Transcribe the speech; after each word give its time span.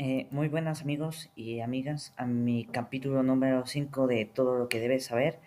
Eh, 0.00 0.28
muy 0.30 0.46
buenas 0.46 0.82
amigos 0.82 1.28
y 1.34 1.58
amigas 1.58 2.14
a 2.16 2.24
mi 2.24 2.64
capítulo 2.66 3.24
número 3.24 3.66
5 3.66 4.06
de 4.06 4.26
todo 4.26 4.56
lo 4.56 4.68
que 4.68 4.78
debes 4.78 5.06
saber 5.06 5.40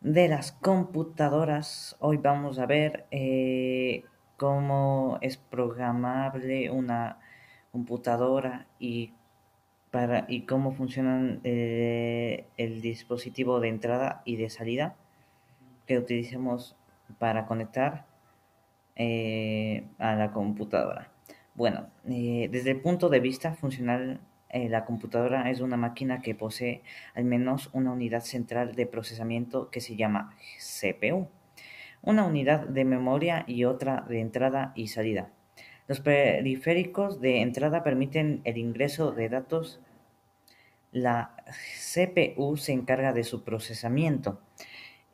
de 0.00 0.26
las 0.28 0.52
computadoras. 0.52 1.94
Hoy 2.00 2.16
vamos 2.16 2.58
a 2.58 2.64
ver 2.64 3.04
eh, 3.10 4.04
cómo 4.38 5.18
es 5.20 5.36
programable 5.36 6.70
una 6.70 7.18
computadora 7.72 8.66
y, 8.78 9.12
para, 9.90 10.24
y 10.28 10.46
cómo 10.46 10.72
funciona 10.72 11.38
eh, 11.44 12.46
el 12.56 12.80
dispositivo 12.80 13.60
de 13.60 13.68
entrada 13.68 14.22
y 14.24 14.36
de 14.36 14.48
salida 14.48 14.96
que 15.86 15.98
utilizamos 15.98 16.74
para 17.18 17.44
conectar 17.44 18.06
a 18.96 20.14
la 20.14 20.30
computadora. 20.32 21.13
Bueno, 21.54 21.88
eh, 22.08 22.48
desde 22.50 22.72
el 22.72 22.80
punto 22.80 23.08
de 23.08 23.20
vista 23.20 23.54
funcional, 23.54 24.20
eh, 24.48 24.68
la 24.68 24.84
computadora 24.84 25.50
es 25.50 25.60
una 25.60 25.76
máquina 25.76 26.20
que 26.20 26.34
posee 26.34 26.82
al 27.14 27.24
menos 27.24 27.70
una 27.72 27.92
unidad 27.92 28.22
central 28.22 28.74
de 28.74 28.86
procesamiento 28.86 29.70
que 29.70 29.80
se 29.80 29.94
llama 29.94 30.36
CPU, 30.58 31.28
una 32.02 32.24
unidad 32.24 32.66
de 32.66 32.84
memoria 32.84 33.44
y 33.46 33.64
otra 33.66 34.04
de 34.08 34.20
entrada 34.20 34.72
y 34.74 34.88
salida. 34.88 35.30
Los 35.86 36.00
periféricos 36.00 37.20
de 37.20 37.40
entrada 37.40 37.84
permiten 37.84 38.40
el 38.42 38.58
ingreso 38.58 39.12
de 39.12 39.28
datos. 39.28 39.80
La 40.90 41.36
CPU 41.92 42.56
se 42.56 42.72
encarga 42.72 43.12
de 43.12 43.22
su 43.22 43.44
procesamiento. 43.44 44.40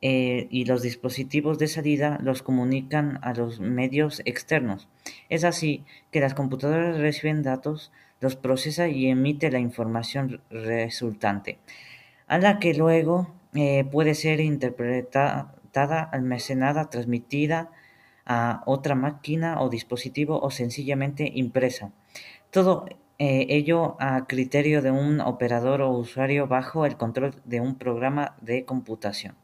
Eh, 0.02 0.46
y 0.50 0.64
los 0.64 0.80
dispositivos 0.80 1.58
de 1.58 1.68
salida 1.68 2.18
los 2.22 2.42
comunican 2.42 3.18
a 3.22 3.34
los 3.34 3.60
medios 3.60 4.22
externos. 4.24 4.88
Es 5.28 5.44
así 5.44 5.84
que 6.10 6.20
las 6.20 6.32
computadoras 6.32 6.98
reciben 6.98 7.42
datos, 7.42 7.92
los 8.20 8.34
procesa 8.34 8.88
y 8.88 9.08
emite 9.08 9.50
la 9.50 9.58
información 9.58 10.40
resultante, 10.48 11.58
a 12.28 12.38
la 12.38 12.58
que 12.58 12.72
luego 12.72 13.30
eh, 13.54 13.84
puede 13.84 14.14
ser 14.14 14.40
interpretada, 14.40 16.02
almacenada, 16.10 16.88
transmitida 16.88 17.70
a 18.24 18.62
otra 18.64 18.94
máquina 18.94 19.60
o 19.60 19.68
dispositivo 19.68 20.40
o 20.40 20.50
sencillamente 20.50 21.30
impresa. 21.34 21.92
Todo 22.50 22.86
eh, 23.18 23.46
ello 23.50 23.96
a 24.00 24.26
criterio 24.26 24.80
de 24.80 24.92
un 24.92 25.20
operador 25.20 25.82
o 25.82 25.90
usuario 25.90 26.46
bajo 26.46 26.86
el 26.86 26.96
control 26.96 27.34
de 27.44 27.60
un 27.60 27.74
programa 27.74 28.34
de 28.40 28.64
computación. 28.64 29.34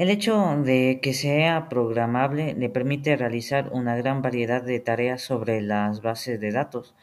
El 0.00 0.08
hecho 0.08 0.56
de 0.64 0.98
que 1.02 1.12
sea 1.12 1.68
programable 1.68 2.54
le 2.54 2.70
permite 2.70 3.16
realizar 3.16 3.68
una 3.70 3.96
gran 3.96 4.22
variedad 4.22 4.62
de 4.62 4.80
tareas 4.80 5.20
sobre 5.20 5.60
las 5.60 6.00
bases 6.00 6.40
de 6.40 6.52
datos 6.52 6.94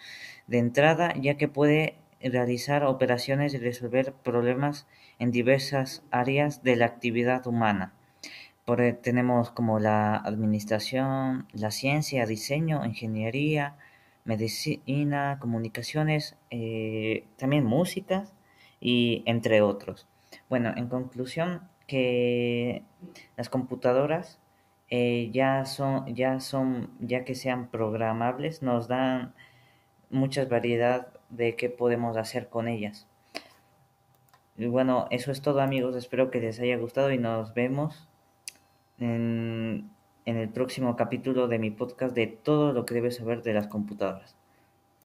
de 0.48 0.58
entrada, 0.58 1.14
ya 1.16 1.38
que 1.38 1.48
puede 1.48 1.94
realizar 2.24 2.84
operaciones 2.84 3.54
y 3.54 3.60
resolver 3.60 4.14
problemas 4.14 4.88
en 5.20 5.30
diversas 5.30 6.02
áreas 6.10 6.64
de 6.64 6.76
la 6.76 6.86
actividad 6.88 7.46
humana. 7.46 7.94
Por, 8.66 8.82
tenemos 8.94 9.52
como 9.52 9.78
la 9.78 10.16
administración, 10.16 11.46
la 11.54 11.70
ciencia, 11.70 12.26
diseño, 12.26 12.84
ingeniería, 12.84 13.76
medicina, 14.26 15.38
comunicaciones, 15.40 16.36
eh, 16.50 17.26
también 17.38 17.64
música 17.64 18.26
y 18.80 19.22
entre 19.28 19.62
otros. 19.62 20.08
Bueno, 20.50 20.74
en 20.76 20.88
conclusión, 20.88 21.62
que 21.88 22.84
las 23.38 23.50
computadoras 23.50 24.40
eh, 24.90 25.30
ya 25.34 25.66
son, 25.66 26.14
ya 26.16 26.40
son, 26.40 26.92
ya 27.00 27.26
que 27.26 27.36
sean 27.36 27.70
programables, 27.70 28.62
nos 28.62 28.88
dan 28.88 29.34
mucha 30.10 30.46
variedad 30.46 31.08
de 31.30 31.56
qué 31.56 31.70
podemos 31.70 32.18
hacer 32.18 32.50
con 32.50 32.68
ellas. 32.68 33.08
Y 34.58 34.68
bueno, 34.68 35.08
eso 35.12 35.32
es 35.32 35.42
todo 35.42 35.62
amigos, 35.62 35.96
espero 35.96 36.32
que 36.32 36.40
les 36.40 36.60
haya 36.60 36.78
gustado 36.78 37.12
y 37.12 37.18
nos 37.18 37.54
vemos 37.54 38.08
en, 39.00 39.90
en 40.26 40.38
el 40.38 40.50
próximo 40.50 40.96
capítulo 40.96 41.48
de 41.48 41.60
mi 41.60 41.72
podcast 41.72 42.16
de 42.16 42.28
todo 42.28 42.74
lo 42.74 42.86
que 42.86 42.96
debes 42.96 43.18
saber 43.18 43.44
de 43.44 43.54
las 43.54 43.68
computadoras. 43.68 44.36